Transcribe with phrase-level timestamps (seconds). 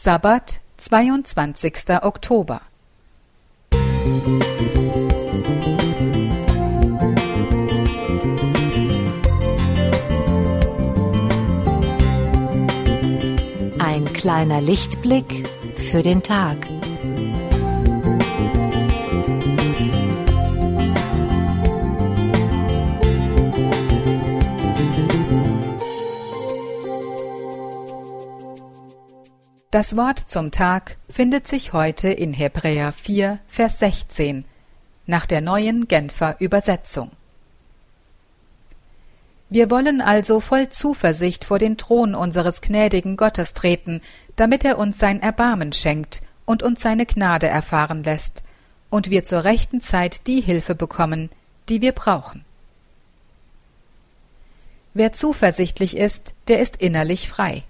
[0.00, 1.74] Sabbat, 22.
[2.02, 2.60] Oktober.
[13.80, 16.58] Ein kleiner Lichtblick für den Tag.
[29.78, 34.44] Das Wort zum Tag findet sich heute in Hebräer 4, Vers 16
[35.06, 37.12] nach der neuen Genfer Übersetzung.
[39.48, 44.00] Wir wollen also voll Zuversicht vor den Thron unseres gnädigen Gottes treten,
[44.34, 48.42] damit er uns sein Erbarmen schenkt und uns seine Gnade erfahren lässt,
[48.90, 51.30] und wir zur rechten Zeit die Hilfe bekommen,
[51.68, 52.44] die wir brauchen.
[54.92, 57.62] Wer zuversichtlich ist, der ist innerlich frei.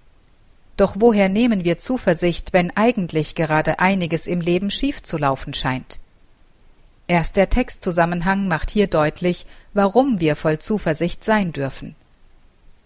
[0.79, 5.99] Doch woher nehmen wir Zuversicht, wenn eigentlich gerade einiges im Leben schief zu laufen scheint?
[7.09, 11.97] Erst der Textzusammenhang macht hier deutlich, warum wir voll Zuversicht sein dürfen.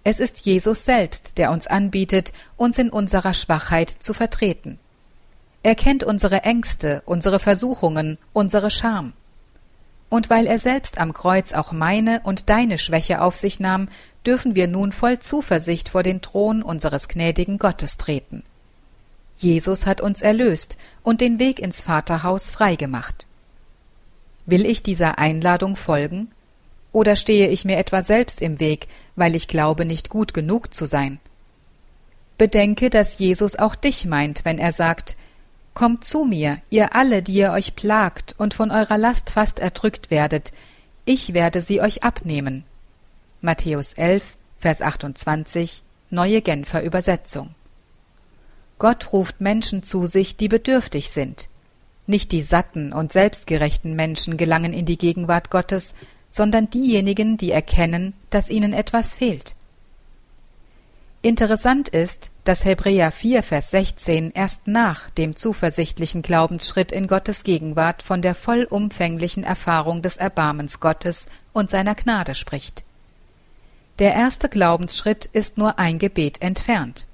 [0.04, 4.78] Es ist Jesus selbst, der uns anbietet, uns in unserer Schwachheit zu vertreten.
[5.62, 9.12] Er kennt unsere Ängste, unsere Versuchungen, unsere Scham.
[10.12, 13.88] Und weil er selbst am Kreuz auch meine und deine Schwäche auf sich nahm,
[14.26, 18.42] dürfen wir nun voll Zuversicht vor den Thron unseres gnädigen Gottes treten.
[19.38, 23.26] Jesus hat uns erlöst und den Weg ins Vaterhaus freigemacht.
[24.44, 26.30] Will ich dieser Einladung folgen?
[26.92, 30.84] Oder stehe ich mir etwa selbst im Weg, weil ich glaube, nicht gut genug zu
[30.84, 31.20] sein?
[32.36, 35.16] Bedenke, dass Jesus auch dich meint, wenn er sagt,
[35.74, 40.10] Kommt zu mir, ihr alle, die ihr euch plagt und von eurer Last fast erdrückt
[40.10, 40.52] werdet,
[41.04, 42.64] ich werde sie euch abnehmen.
[43.40, 47.54] Matthäus 11, Vers 28, Neue Genfer Übersetzung.
[48.78, 51.48] Gott ruft Menschen zu sich, die bedürftig sind.
[52.06, 55.94] Nicht die satten und selbstgerechten Menschen gelangen in die Gegenwart Gottes,
[56.30, 59.54] sondern diejenigen, die erkennen, dass ihnen etwas fehlt.
[61.24, 68.02] Interessant ist, dass Hebräer 4, Vers 16 erst nach dem zuversichtlichen Glaubensschritt in Gottes Gegenwart
[68.02, 72.82] von der vollumfänglichen Erfahrung des Erbarmens Gottes und seiner Gnade spricht.
[74.00, 77.06] Der erste Glaubensschritt ist nur ein Gebet entfernt.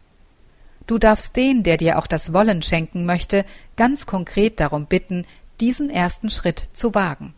[0.86, 3.44] Du darfst den, der dir auch das Wollen schenken möchte,
[3.76, 5.26] ganz konkret darum bitten,
[5.60, 7.34] diesen ersten Schritt zu wagen.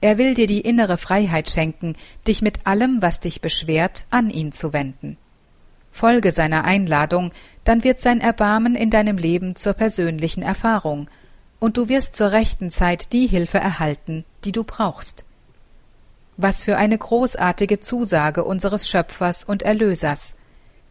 [0.00, 1.96] Er will dir die innere Freiheit schenken,
[2.28, 5.16] dich mit allem, was dich beschwert, an ihn zu wenden.
[5.90, 7.32] Folge seiner Einladung,
[7.64, 11.08] dann wird sein Erbarmen in deinem Leben zur persönlichen Erfahrung,
[11.58, 15.24] und du wirst zur rechten Zeit die Hilfe erhalten, die du brauchst.
[16.36, 20.36] Was für eine großartige Zusage unseres Schöpfers und Erlösers.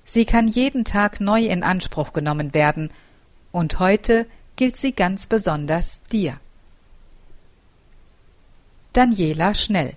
[0.04, 2.92] Sie kann jeden Tag neu in Anspruch genommen werden,
[3.52, 4.28] und heute
[4.58, 6.40] gilt sie ganz besonders dir.
[8.94, 9.96] Daniela Schnell